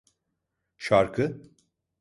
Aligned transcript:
Şarkı? 0.77 1.41